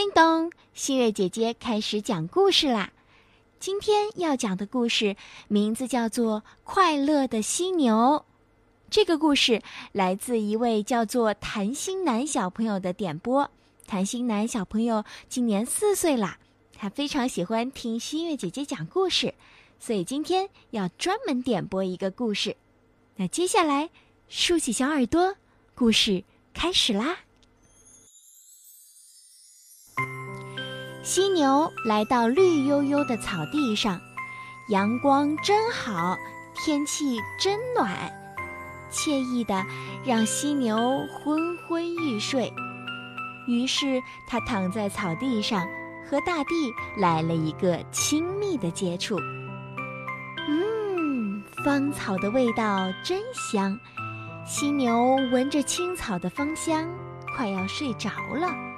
[0.00, 2.90] 叮咚，新月姐姐开始讲故事啦。
[3.58, 5.14] 今天要讲的故事
[5.46, 7.94] 名字叫做《快乐的犀牛》。
[8.88, 9.60] 这个故事
[9.92, 13.50] 来自一位叫做谭星南小朋友的点播。
[13.86, 16.38] 谭星南小朋友今年四岁啦，
[16.78, 19.34] 他非常喜欢听新月姐姐讲故事，
[19.78, 22.56] 所以今天要专门点播一个故事。
[23.16, 23.90] 那接下来，
[24.30, 25.36] 竖起小耳朵，
[25.74, 26.24] 故事
[26.54, 27.18] 开始啦！
[31.12, 34.00] 犀牛来到绿油油的草地上，
[34.68, 36.16] 阳光真好，
[36.54, 38.08] 天气真暖，
[38.92, 39.66] 惬意的
[40.04, 42.48] 让犀牛昏昏欲睡。
[43.48, 45.66] 于是，它躺在草地上，
[46.08, 49.18] 和大地来了一个亲密的接触。
[50.46, 53.76] 嗯，芳草的味道真香，
[54.46, 56.88] 犀牛闻着青草的芳香，
[57.36, 58.69] 快要睡着了。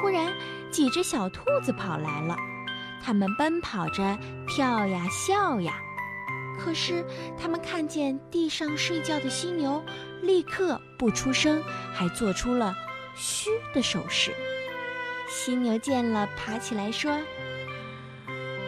[0.00, 0.32] 忽然，
[0.70, 2.36] 几只小兔子跑来了，
[3.02, 5.74] 它们奔跑着，跳呀笑呀。
[6.58, 7.04] 可是，
[7.40, 9.82] 它们看见地上睡觉的犀牛，
[10.20, 12.74] 立刻不出声，还做出了
[13.14, 14.32] 嘘的手势。
[15.28, 17.16] 犀牛见了，爬起来说：“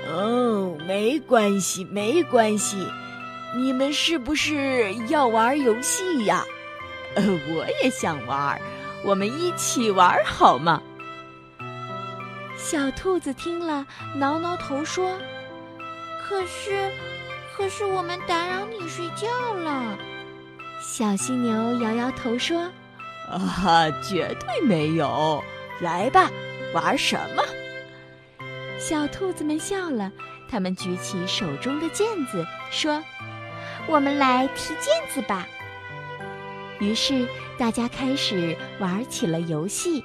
[0.09, 2.87] 哦，没关系，没关系，
[3.55, 6.45] 你们是不是要玩游戏呀？
[7.15, 8.59] 呃，我也想玩，
[9.05, 10.81] 我们一起玩好吗？”
[12.65, 15.19] 小兔子听了，挠挠头说
[16.25, 16.91] ：“可是，
[17.57, 19.99] 可是我们打扰你睡觉了。”
[20.81, 22.71] 小犀牛摇摇头说
[23.29, 25.43] ：“啊，绝对没有！
[25.81, 26.31] 来吧，
[26.73, 27.43] 玩什么？”
[28.79, 30.13] 小兔子们笑了，
[30.49, 33.03] 他们举起手中的毽子说
[33.89, 35.49] ：“我们来踢毽子吧。”
[36.79, 37.27] 于是
[37.59, 40.05] 大家开始玩起了游戏。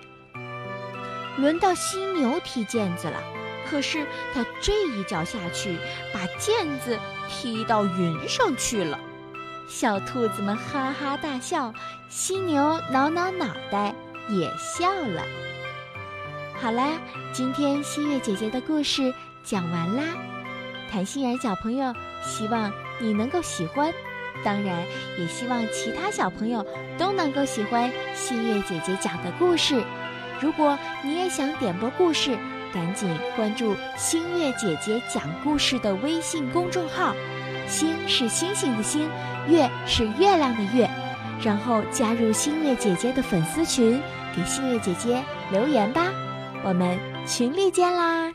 [1.38, 3.22] 轮到犀牛踢毽子了，
[3.70, 5.78] 可是他这一脚下去，
[6.14, 9.00] 把毽子踢到云上去了。
[9.68, 11.74] 小兔子们哈哈大笑，
[12.10, 13.94] 犀牛挠挠脑袋
[14.30, 15.22] 也笑了。
[16.60, 17.00] 好啦，
[17.32, 19.14] 今天新月姐姐的故事
[19.44, 20.04] 讲完啦。
[20.90, 23.94] 谭欣然小朋友，希望你能够喜欢，
[24.44, 24.84] 当然
[25.20, 26.66] 也希望其他小朋友
[26.98, 29.84] 都能够喜欢新月姐姐讲的故事。
[30.40, 32.38] 如果你也想点播故事，
[32.74, 37.16] 赶紧关注星月姐姐讲故事的微信公众号。
[37.68, 39.10] 星是星星的星，
[39.48, 40.90] 月是月亮的月，
[41.42, 44.02] 然后加入星月姐姐的粉丝群，
[44.36, 46.08] 给星月姐姐留言吧。
[46.64, 48.32] 我们群里见啦！